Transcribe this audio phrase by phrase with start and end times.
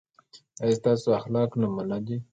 [0.63, 2.17] ایا ستاسو اخلاق نمونه دي؟